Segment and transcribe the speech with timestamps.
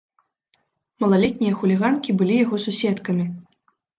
[1.03, 3.25] Малалетнія хуліганкі былі яго суседкамі.